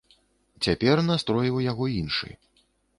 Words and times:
Цяпер 0.67 1.03
настрой 1.11 1.55
у 1.59 1.65
яго 1.71 1.85
іншы. 2.03 2.29